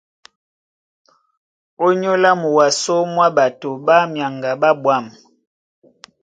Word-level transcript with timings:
Ónyólá 1.85 2.31
muwasó 2.41 2.95
mwá 3.13 3.27
ɓato 3.35 3.69
ɓá 3.85 3.95
myaŋga 4.13 4.51
ɓá 4.61 4.69
ɓwâm. 4.81 5.05